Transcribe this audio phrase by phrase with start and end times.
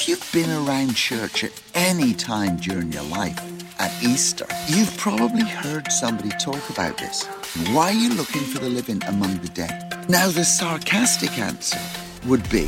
[0.00, 3.36] If you've been around church at any time during your life,
[3.80, 7.26] at Easter, you've probably heard somebody talk about this.
[7.72, 10.08] Why are you looking for the living among the dead?
[10.08, 11.80] Now, the sarcastic answer
[12.28, 12.64] would be,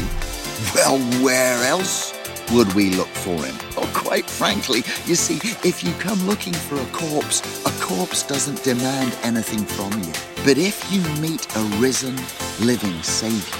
[0.75, 2.13] well, where else
[2.51, 3.55] would we look for him?
[3.77, 8.65] Oh, quite frankly, you see, if you come looking for a corpse, a corpse doesn't
[8.65, 10.13] demand anything from you.
[10.45, 12.17] But if you meet a risen,
[12.59, 13.57] living Savior,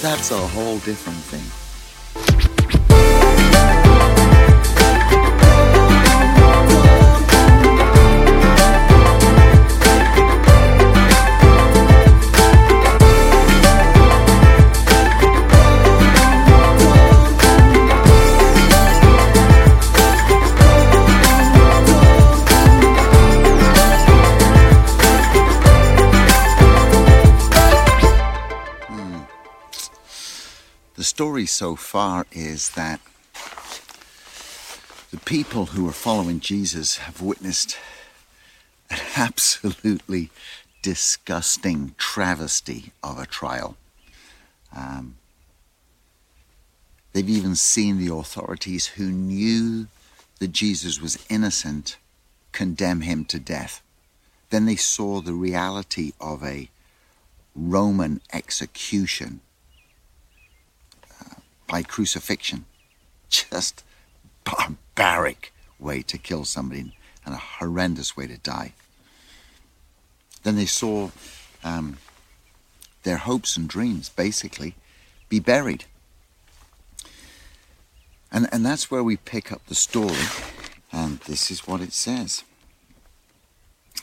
[0.00, 1.61] that's a whole different thing.
[31.12, 32.98] Story so far is that
[35.10, 37.76] the people who are following Jesus have witnessed
[38.88, 40.30] an absolutely
[40.80, 43.76] disgusting travesty of a trial.
[44.74, 45.16] Um,
[47.12, 49.88] they've even seen the authorities who knew
[50.38, 51.98] that Jesus was innocent
[52.52, 53.82] condemn him to death.
[54.48, 56.70] Then they saw the reality of a
[57.54, 59.42] Roman execution
[61.72, 62.66] by crucifixion.
[63.30, 63.82] Just
[64.44, 66.94] barbaric way to kill somebody
[67.24, 68.74] and a horrendous way to die.
[70.42, 71.12] Then they saw
[71.64, 71.96] um,
[73.04, 74.74] their hopes and dreams basically
[75.30, 75.86] be buried.
[78.30, 80.26] And, and that's where we pick up the story.
[80.92, 82.44] And this is what it says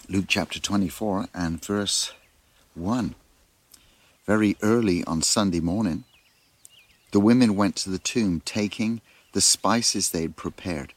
[0.08, 2.14] Luke chapter 24 and verse
[2.73, 3.14] 1.
[4.25, 6.06] Very early on Sunday morning,
[7.12, 9.02] the women went to the tomb, taking
[9.34, 10.94] the spices they had prepared.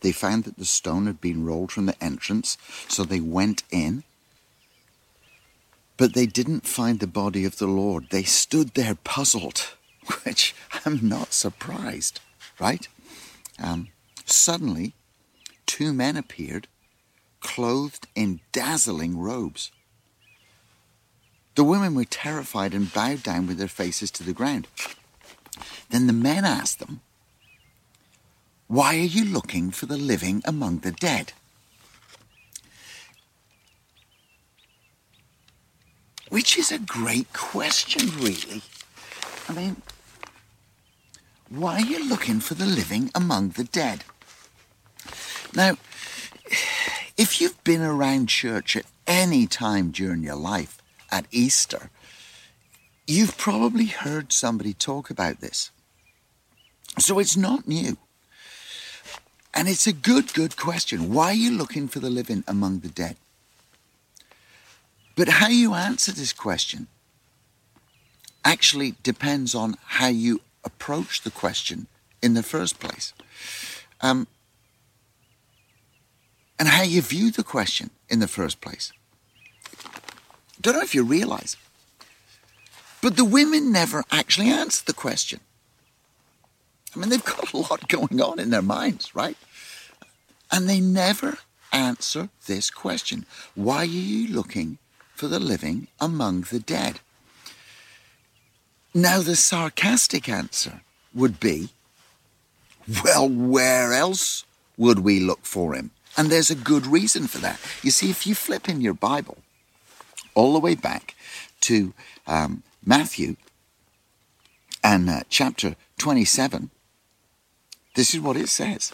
[0.00, 2.58] They found that the stone had been rolled from the entrance,
[2.88, 4.02] so they went in.
[5.96, 8.08] But they didn't find the body of the Lord.
[8.10, 9.74] They stood there puzzled,
[10.24, 10.54] which
[10.84, 12.20] I'm not surprised,
[12.58, 12.88] right?
[13.62, 13.88] Um,
[14.24, 14.94] suddenly,
[15.66, 16.66] two men appeared,
[17.40, 19.70] clothed in dazzling robes.
[21.54, 24.66] The women were terrified and bowed down with their faces to the ground.
[25.92, 27.02] Then the men asked them,
[28.66, 31.34] Why are you looking for the living among the dead?
[36.30, 38.62] Which is a great question, really.
[39.50, 39.82] I mean,
[41.50, 44.04] why are you looking for the living among the dead?
[45.54, 45.76] Now,
[47.18, 50.78] if you've been around church at any time during your life,
[51.10, 51.90] at Easter,
[53.06, 55.70] you've probably heard somebody talk about this.
[56.98, 57.96] So it's not new.
[59.54, 61.12] And it's a good, good question.
[61.12, 63.16] Why are you looking for the living among the dead?
[65.14, 66.86] But how you answer this question
[68.44, 71.86] actually depends on how you approach the question
[72.22, 73.12] in the first place.
[74.00, 74.26] Um,
[76.58, 78.92] and how you view the question in the first place.
[80.60, 81.56] Don't know if you realize,
[83.02, 85.40] but the women never actually answered the question.
[86.94, 89.36] I mean, they've got a lot going on in their minds, right?
[90.50, 91.38] And they never
[91.72, 94.78] answer this question Why are you looking
[95.14, 97.00] for the living among the dead?
[98.94, 100.82] Now, the sarcastic answer
[101.14, 101.70] would be
[103.04, 104.44] Well, where else
[104.76, 105.92] would we look for him?
[106.16, 107.58] And there's a good reason for that.
[107.82, 109.38] You see, if you flip in your Bible
[110.34, 111.14] all the way back
[111.62, 111.94] to
[112.26, 113.36] um, Matthew
[114.84, 116.70] and uh, chapter 27,
[117.94, 118.92] this is what it says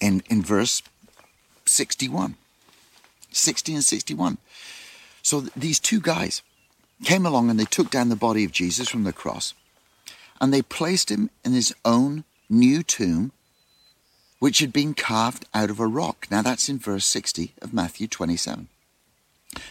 [0.00, 0.82] in, in verse
[1.64, 2.36] 61.
[3.32, 4.38] 60 and 61.
[5.22, 6.42] So th- these two guys
[7.04, 9.54] came along and they took down the body of Jesus from the cross
[10.40, 13.32] and they placed him in his own new tomb,
[14.38, 16.26] which had been carved out of a rock.
[16.30, 18.68] Now that's in verse 60 of Matthew 27.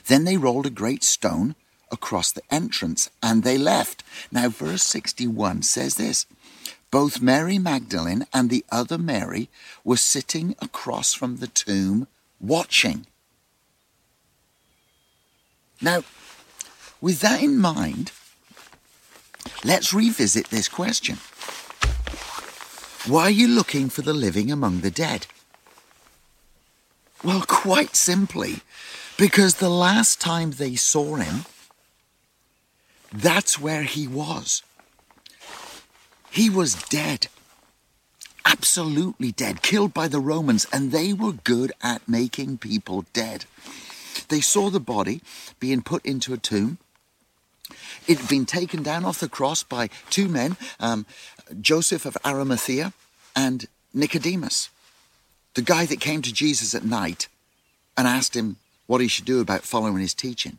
[0.07, 1.56] Then they rolled a great stone
[1.91, 4.03] across the entrance and they left.
[4.31, 6.25] Now, verse 61 says this
[6.91, 9.49] both Mary Magdalene and the other Mary
[9.83, 12.07] were sitting across from the tomb
[12.39, 13.05] watching.
[15.81, 16.03] Now,
[17.01, 18.11] with that in mind,
[19.63, 21.17] let's revisit this question.
[23.07, 25.27] Why are you looking for the living among the dead?
[27.23, 28.61] Well, quite simply,
[29.17, 31.45] because the last time they saw him,
[33.11, 34.63] that's where he was.
[36.35, 37.27] He was dead.
[38.43, 43.45] Absolutely dead, killed by the Romans, and they were good at making people dead.
[44.27, 45.21] They saw the body
[45.61, 46.77] being put into a tomb.
[48.05, 51.05] It had been taken down off the cross by two men, um,
[51.61, 52.91] Joseph of Arimathea
[53.33, 54.69] and Nicodemus,
[55.53, 57.29] the guy that came to Jesus at night
[57.95, 58.57] and asked him
[58.88, 60.57] what he should do about following his teaching.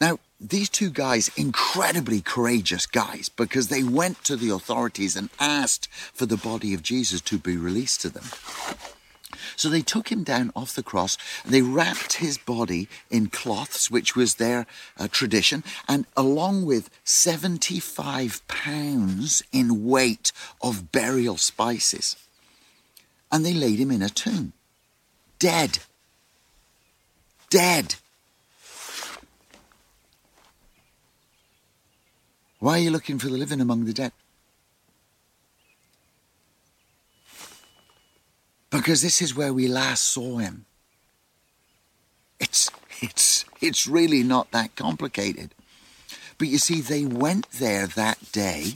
[0.00, 5.88] Now, these two guys, incredibly courageous guys, because they went to the authorities and asked
[5.90, 8.24] for the body of Jesus to be released to them.
[9.56, 11.18] So they took him down off the cross.
[11.42, 16.90] and They wrapped his body in cloths, which was their uh, tradition, and along with
[17.02, 20.30] 75 pounds in weight
[20.62, 22.14] of burial spices.
[23.32, 24.52] And they laid him in a tomb.
[25.40, 25.80] Dead.
[27.50, 27.96] Dead.
[32.58, 34.12] Why are you looking for the living among the dead?
[38.70, 40.66] Because this is where we last saw him.
[42.40, 42.70] It's,
[43.00, 45.54] it's, it's really not that complicated.
[46.36, 48.74] But you see, they went there that day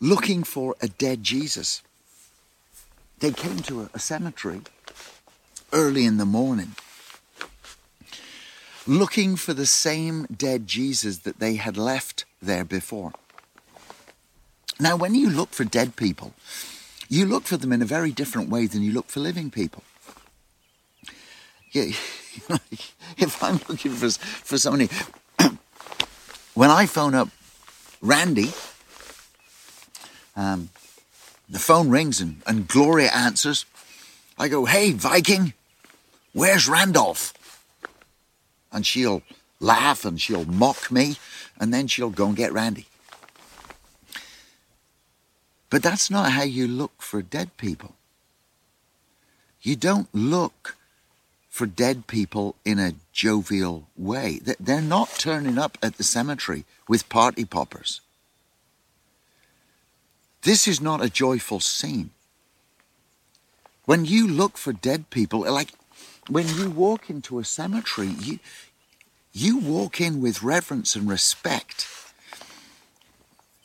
[0.00, 1.82] looking for a dead Jesus.
[3.20, 4.60] They came to a, a cemetery
[5.72, 6.74] early in the morning
[8.86, 13.12] looking for the same dead Jesus that they had left there before.
[14.78, 16.34] Now, when you look for dead people,
[17.08, 19.82] you look for them in a very different way than you look for living people.
[21.72, 21.92] Yeah,
[23.16, 24.88] if I'm looking for, for somebody,
[26.54, 27.28] when I phone up
[28.00, 28.52] Randy,
[30.36, 30.68] um,
[31.48, 33.64] the phone rings and, and Gloria answers.
[34.38, 35.54] I go, hey, Viking,
[36.32, 37.32] where's Randolph?
[38.76, 39.22] And she'll
[39.58, 41.16] laugh and she'll mock me,
[41.58, 42.86] and then she'll go and get Randy.
[45.70, 47.94] But that's not how you look for dead people.
[49.62, 50.76] You don't look
[51.48, 54.40] for dead people in a jovial way.
[54.60, 58.02] They're not turning up at the cemetery with party poppers.
[60.42, 62.10] This is not a joyful scene.
[63.86, 65.72] When you look for dead people, like
[66.28, 68.38] when you walk into a cemetery, you,
[69.32, 71.86] you walk in with reverence and respect.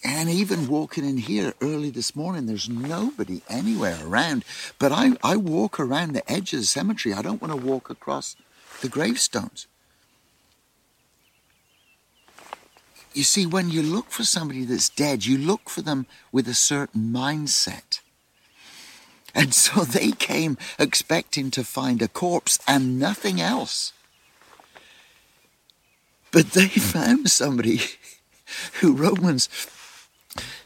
[0.03, 4.43] And even walking in here early this morning, there's nobody anywhere around.
[4.79, 7.13] But I, I walk around the edge of the cemetery.
[7.13, 8.35] I don't want to walk across
[8.81, 9.67] the gravestones.
[13.13, 16.53] You see, when you look for somebody that's dead, you look for them with a
[16.53, 17.99] certain mindset.
[19.33, 23.93] And so they came expecting to find a corpse and nothing else.
[26.31, 27.81] But they found somebody
[28.81, 29.49] who Romans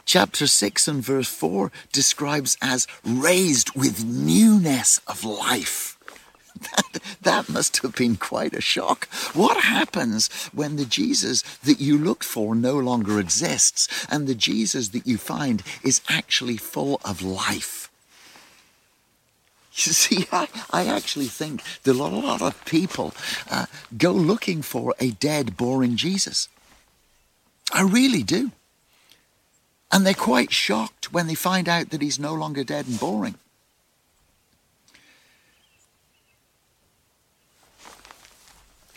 [0.06, 5.92] chapter 6 and verse 4 describes as raised with newness of life.
[6.56, 9.10] That, that must have been quite a shock.
[9.34, 14.90] What happens when the Jesus that you looked for no longer exists and the Jesus
[14.90, 17.92] that you find is actually full of life?
[19.86, 23.13] You see, I, I actually think that a lot of people
[23.51, 23.66] uh,
[23.98, 26.48] go looking for a dead, boring Jesus.
[27.74, 28.51] I really do.
[29.92, 33.35] And they're quite shocked when they find out that he's no longer dead and boring.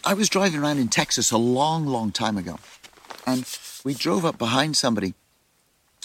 [0.05, 2.59] I was driving around in Texas a long, long time ago,
[3.27, 3.45] and
[3.85, 5.15] we drove up behind somebody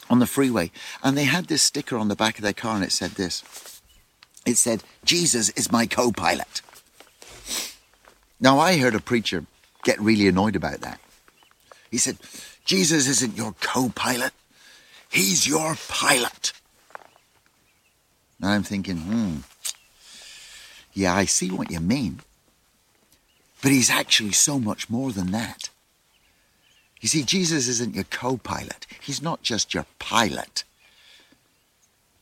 [0.09, 0.71] on the freeway,
[1.03, 3.72] and they had this sticker on the back of their car, and it said this.
[4.45, 6.61] It said, Jesus is my co pilot.
[8.39, 9.45] Now, I heard a preacher
[9.83, 10.99] get really annoyed about that.
[11.89, 12.17] He said,
[12.65, 14.33] Jesus isn't your co pilot,
[15.09, 16.53] he's your pilot.
[18.39, 19.35] Now I'm thinking, hmm,
[20.93, 22.19] yeah, I see what you mean.
[23.61, 25.69] But he's actually so much more than that.
[26.99, 30.63] You see, Jesus isn't your co pilot, he's not just your pilot.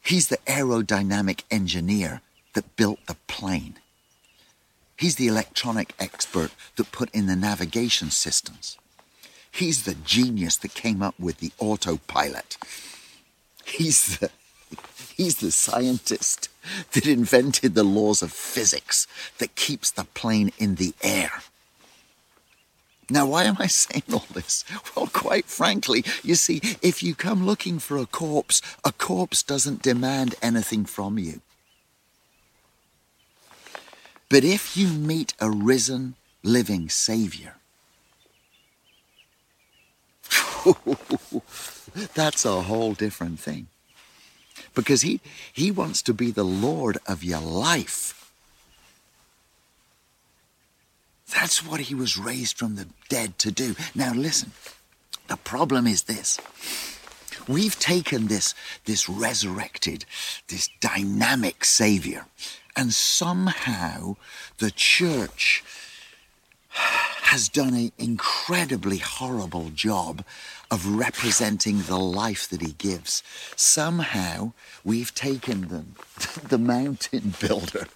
[0.01, 2.21] He's the aerodynamic engineer
[2.53, 3.75] that built the plane.
[4.97, 8.77] He's the electronic expert that put in the navigation systems.
[9.51, 12.57] He's the genius that came up with the autopilot.
[13.65, 14.29] He's the,
[15.15, 16.49] he's the scientist
[16.93, 19.07] that invented the laws of physics
[19.39, 21.31] that keeps the plane in the air.
[23.11, 24.63] Now, why am I saying all this?
[24.95, 29.81] Well, quite frankly, you see, if you come looking for a corpse, a corpse doesn't
[29.81, 31.41] demand anything from you.
[34.29, 37.55] But if you meet a risen, living Savior,
[42.13, 43.67] that's a whole different thing.
[44.73, 45.19] Because he,
[45.51, 48.20] he wants to be the Lord of your life.
[51.33, 53.75] That's what he was raised from the dead to do.
[53.95, 54.51] Now listen,
[55.27, 56.39] the problem is this.
[57.47, 58.53] We've taken this,
[58.85, 60.05] this resurrected,
[60.47, 62.25] this dynamic Savior,
[62.75, 64.17] and somehow
[64.59, 65.63] the church
[67.31, 70.23] has done an incredibly horrible job
[70.69, 73.23] of representing the life that he gives.
[73.55, 75.85] Somehow we've taken the,
[76.47, 77.87] the mountain builder.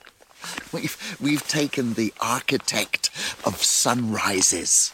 [0.73, 3.09] We've, we've taken the architect
[3.45, 4.93] of sunrises.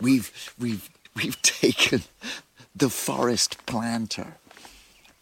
[0.00, 2.02] We've, we've, we've taken
[2.74, 4.36] the forest planter,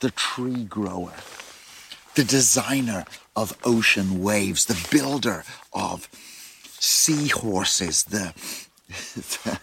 [0.00, 1.14] the tree grower,
[2.14, 6.08] the designer of ocean waves, the builder of
[6.78, 8.34] seahorses, the,
[8.88, 9.60] the,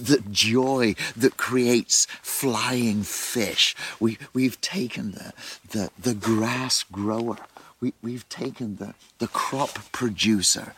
[0.00, 3.74] the joy that creates flying fish.
[4.00, 5.32] We, we've taken the,
[5.70, 7.38] the, the grass grower.
[7.80, 10.74] We, we've taken the, the crop producer.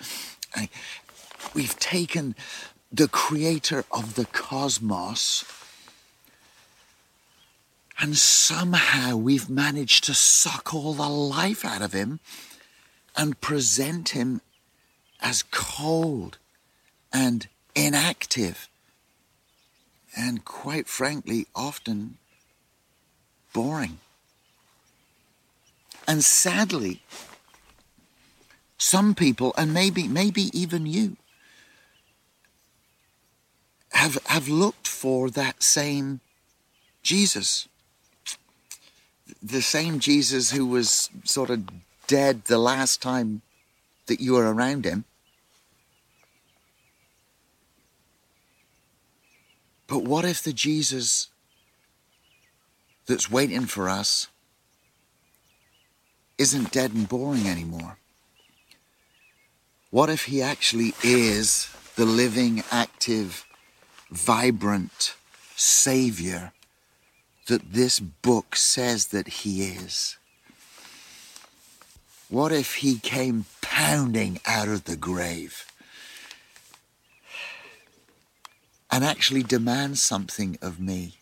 [1.54, 2.34] We've taken
[2.92, 5.44] the creator of the cosmos
[8.00, 12.18] and somehow we've managed to suck all the life out of him
[13.16, 14.40] and present him
[15.20, 16.38] as cold
[17.12, 18.68] and inactive
[20.16, 22.16] and quite frankly often
[23.52, 23.98] boring.
[26.10, 27.02] And sadly,
[28.76, 31.16] some people, and maybe maybe even you,
[33.92, 36.18] have have looked for that same
[37.04, 37.68] Jesus.
[39.40, 41.68] The same Jesus who was sort of
[42.08, 43.42] dead the last time
[44.06, 45.04] that you were around him.
[49.86, 51.28] But what if the Jesus
[53.06, 54.26] that's waiting for us
[56.40, 57.98] isn't dead and boring anymore?
[59.90, 63.44] What if he actually is the living, active,
[64.10, 65.14] vibrant
[65.54, 66.52] Savior
[67.46, 70.16] that this book says that he is?
[72.28, 75.66] What if he came pounding out of the grave?
[78.90, 81.19] and actually demands something of me.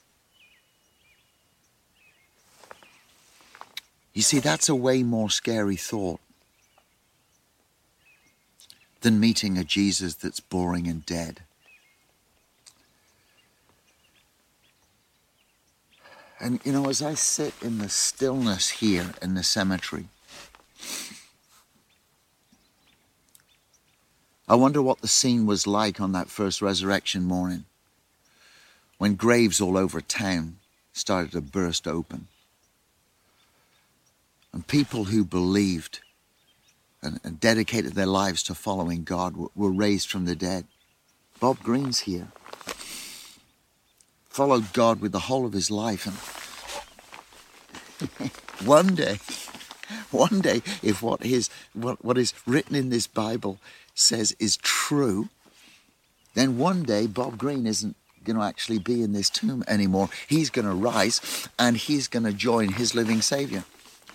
[4.18, 6.18] You see, that's a way more scary thought
[9.02, 11.42] than meeting a Jesus that's boring and dead.
[16.40, 20.08] And you know, as I sit in the stillness here in the cemetery,
[24.48, 27.66] I wonder what the scene was like on that first resurrection morning
[28.96, 30.56] when graves all over town
[30.92, 32.26] started to burst open.
[34.52, 36.00] And people who believed
[37.02, 40.64] and, and dedicated their lives to following God were, were raised from the dead.
[41.40, 42.28] Bob Green's here.
[44.28, 46.06] Followed God with the whole of his life.
[46.06, 46.16] And
[48.66, 49.18] one day,
[50.10, 53.58] one day, if what is, what, what is written in this Bible
[53.94, 55.28] says is true,
[56.34, 60.10] then one day Bob Green isn't going to actually be in this tomb anymore.
[60.26, 63.64] He's going to rise and he's going to join his living Savior.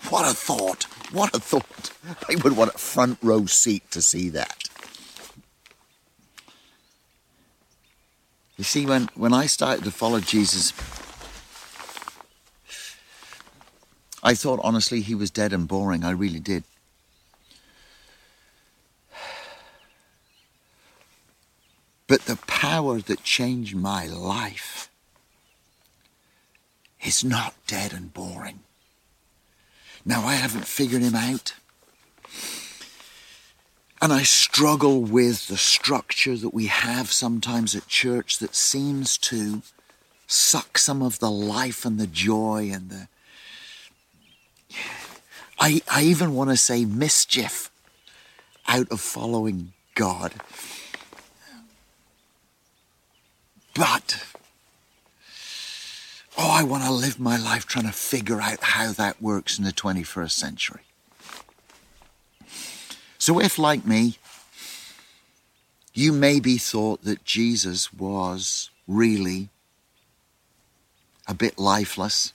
[0.08, 0.84] What a thought!
[1.12, 1.90] What a thought!
[2.28, 4.64] I would want a front row seat to see that.
[8.56, 10.72] You see, when, when I started to follow Jesus,
[14.22, 16.04] I thought honestly he was dead and boring.
[16.04, 16.64] I really did.
[22.06, 24.88] But the power that changed my life
[27.02, 28.60] is not dead and boring.
[30.04, 31.54] Now, I haven't figured him out.
[34.02, 39.62] And I struggle with the structure that we have sometimes at church that seems to
[40.26, 43.08] suck some of the life and the joy and the.
[45.58, 47.70] I, I even want to say mischief
[48.68, 50.34] out of following God.
[53.74, 54.22] But,
[56.36, 59.64] oh, I want to live my life trying to figure out how that works in
[59.64, 60.80] the 21st century.
[63.18, 64.18] So, if, like me,
[65.92, 69.48] you maybe thought that Jesus was really
[71.26, 72.32] a bit lifeless,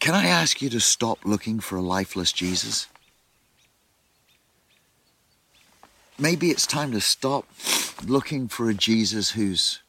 [0.00, 2.88] can I ask you to stop looking for a lifeless Jesus?
[6.20, 7.46] maybe it's time to stop
[8.04, 9.80] looking for a Jesus who's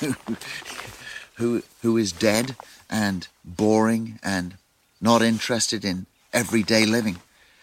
[1.34, 2.56] who who is dead
[2.88, 4.56] and boring and
[5.00, 7.18] not interested in everyday living.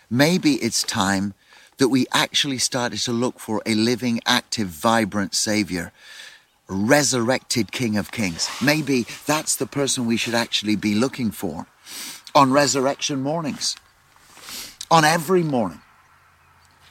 [0.10, 1.34] Maybe it's time
[1.78, 5.92] that we actually started to look for a living, active, vibrant Savior,
[6.68, 8.50] resurrected King of Kings.
[8.62, 11.68] Maybe that's the person we should actually be looking for
[12.36, 13.76] on resurrection mornings,
[14.90, 15.82] on every morning.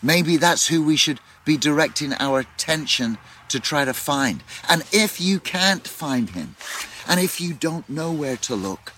[0.02, 3.18] Maybe that's who we should be directing our attention
[3.48, 4.42] to try to find.
[4.68, 6.56] And if you can't find him,
[7.08, 8.92] and if you don't know where to look,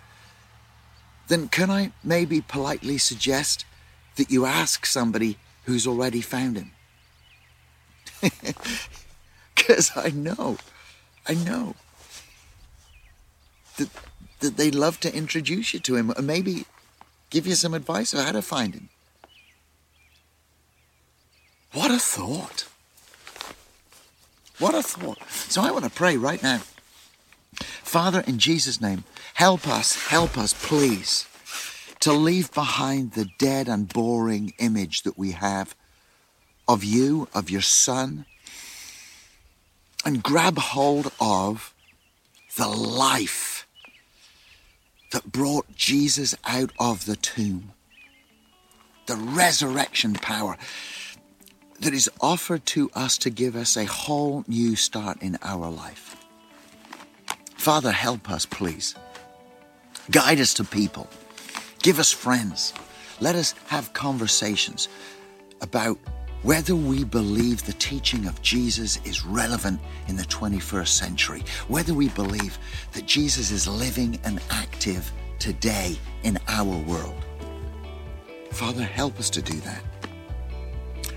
[1.29, 3.65] then can I maybe politely suggest
[4.17, 6.73] that you ask somebody who's already found him?
[9.55, 10.59] Because I know,
[11.27, 11.75] I know
[13.79, 13.89] that,
[14.41, 16.67] that they'd love to introduce you to him and maybe
[17.31, 18.89] give you some advice of how to find him.
[21.75, 22.69] What a thought.
[24.61, 25.19] What a thought.
[25.29, 26.61] So I want to pray right now.
[27.83, 29.03] Father, in Jesus' name,
[29.35, 31.27] help us, help us, please,
[31.99, 35.75] to leave behind the dead and boring image that we have
[36.69, 38.25] of you, of your Son,
[40.05, 41.75] and grab hold of
[42.57, 43.67] the life
[45.11, 47.73] that brought Jesus out of the tomb,
[49.07, 50.57] the resurrection power
[51.81, 56.17] that is offered to us to give us a whole new start in our life.
[57.57, 58.95] Father, help us, please.
[60.11, 61.09] Guide us to people.
[61.83, 62.75] Give us friends.
[63.21, 64.89] Let us have conversations
[65.61, 65.99] about
[66.43, 72.09] whether we believe the teaching of Jesus is relevant in the 21st century, whether we
[72.11, 72.59] believe
[72.93, 77.25] that Jesus is living and active today in our world.
[78.51, 79.83] Father, help us to do that.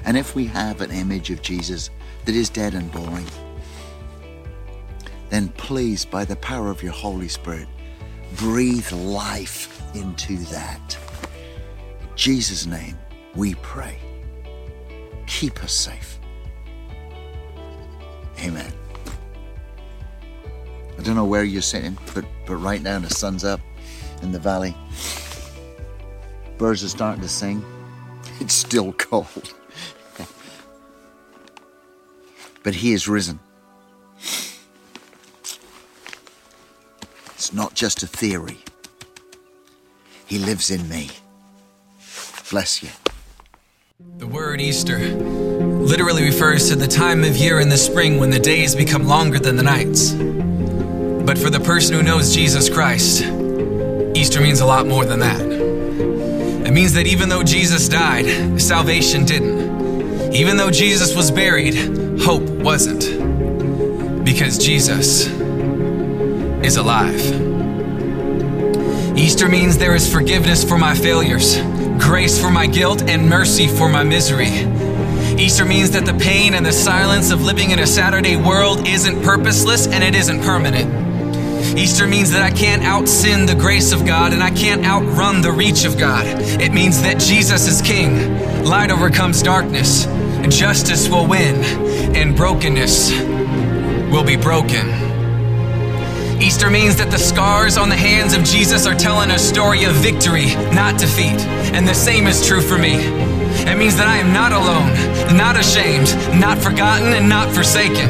[0.07, 1.89] And if we have an image of Jesus
[2.23, 3.27] that is dead and boring,
[5.29, 7.67] then please, by the power of your Holy Spirit,
[8.37, 10.97] breathe life into that.
[11.99, 12.97] In Jesus' name,
[13.35, 13.99] we pray.
[15.27, 16.17] Keep us safe.
[18.39, 18.71] Amen.
[20.97, 23.59] I don't know where you're sitting, but, but right now the sun's up
[24.21, 24.73] in the valley.
[26.57, 27.61] Birds are starting to sing.
[28.39, 29.53] It's still cold.
[32.67, 33.39] But he is risen.
[37.33, 38.57] It's not just a theory.
[40.25, 41.09] He lives in me.
[42.51, 42.89] Bless you.
[44.17, 48.39] The word Easter literally refers to the time of year in the spring when the
[48.39, 50.11] days become longer than the nights.
[50.11, 53.21] But for the person who knows Jesus Christ,
[54.13, 55.39] Easter means a lot more than that.
[56.67, 60.33] It means that even though Jesus died, salvation didn't.
[60.33, 63.03] Even though Jesus was buried, hope wasn't.
[64.23, 65.27] Because Jesus
[66.65, 67.19] is alive.
[69.17, 71.57] Easter means there is forgiveness for my failures,
[71.97, 74.51] grace for my guilt, and mercy for my misery.
[75.39, 79.23] Easter means that the pain and the silence of living in a Saturday world isn't
[79.23, 81.07] purposeless and it isn't permanent.
[81.77, 85.41] Easter means that I can't out sin the grace of God and I can't outrun
[85.41, 86.25] the reach of God.
[86.61, 88.63] It means that Jesus is King.
[88.63, 90.05] Light overcomes darkness,
[90.49, 93.11] justice will win, and brokenness
[94.11, 94.87] will be broken.
[96.41, 99.93] Easter means that the scars on the hands of Jesus are telling a story of
[99.95, 101.39] victory, not defeat.
[101.73, 102.93] And the same is true for me.
[103.65, 108.09] It means that I am not alone, not ashamed, not forgotten, and not forsaken.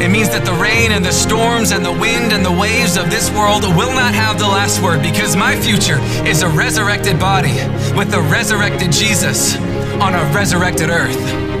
[0.00, 3.10] It means that the rain and the storms and the wind and the waves of
[3.10, 7.54] this world will not have the last word because my future is a resurrected body
[7.94, 9.56] with a resurrected Jesus
[10.00, 11.51] on a resurrected earth.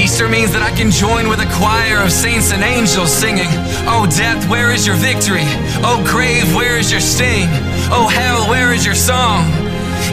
[0.00, 3.52] Easter means that I can join with a choir of saints and angels singing,
[3.84, 5.44] Oh, death, where is your victory?
[5.84, 7.48] Oh, grave, where is your sting?
[7.92, 9.44] Oh, hell, where is your song?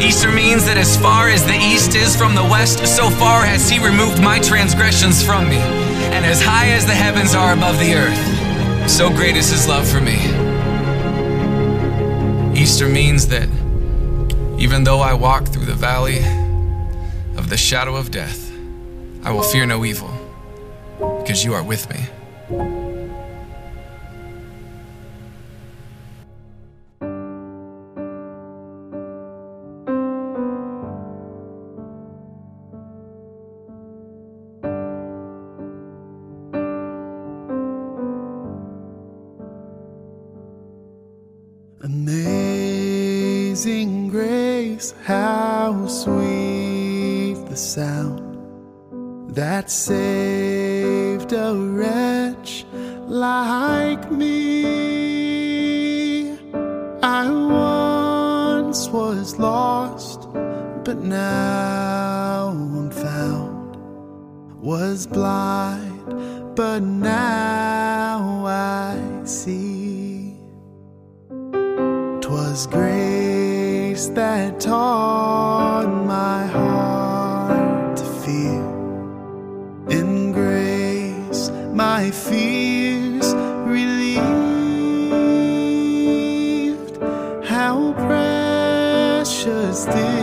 [0.01, 3.69] Easter means that as far as the east is from the west, so far has
[3.69, 5.55] He removed my transgressions from me.
[6.11, 9.87] And as high as the heavens are above the earth, so great is His love
[9.87, 10.19] for me.
[12.59, 13.47] Easter means that
[14.59, 16.19] even though I walk through the valley
[17.37, 18.46] of the shadow of death,
[19.27, 20.09] I will fear no evil,
[21.21, 22.86] because you are with me.
[72.27, 78.67] 'Twas grace that taught my heart to feel.
[79.89, 83.33] In grace, my fears
[83.65, 84.27] relieved.
[87.45, 90.16] How precious did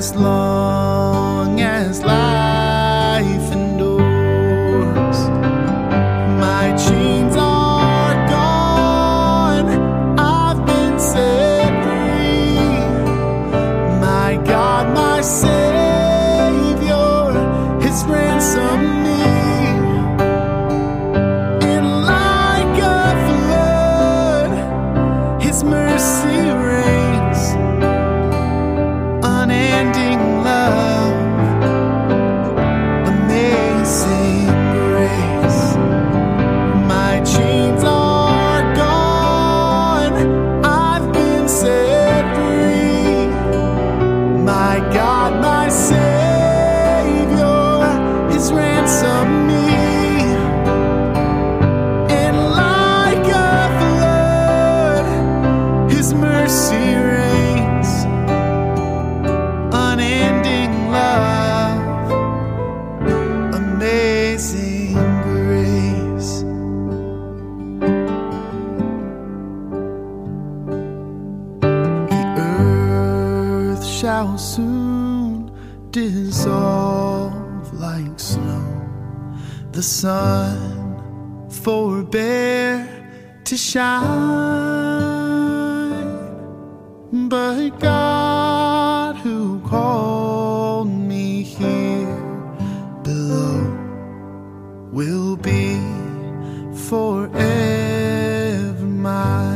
[0.00, 0.99] As long.
[83.50, 83.98] to shine,
[87.28, 92.06] but God who called me here
[93.02, 93.76] below
[94.92, 95.80] will be
[96.88, 97.26] forever
[98.86, 99.49] mine.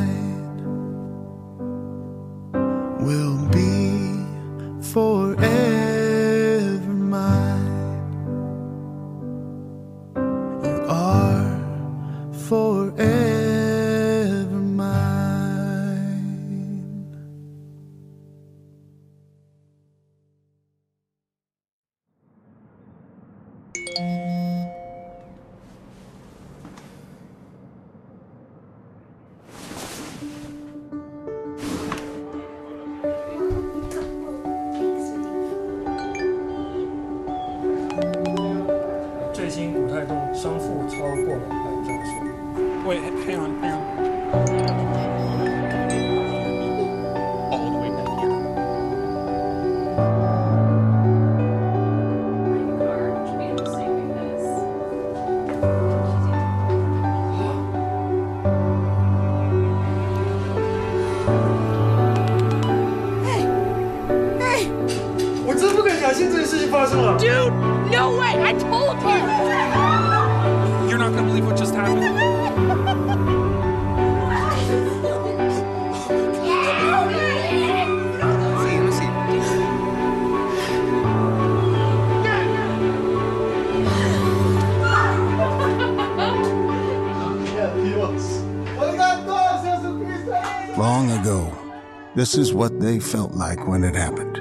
[92.25, 94.39] This is what they felt like when it happened.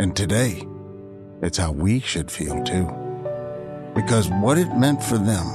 [0.00, 0.66] And today,
[1.40, 2.90] it's how we should feel too.
[3.94, 5.46] Because what it meant for them,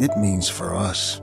[0.00, 1.20] it means for us.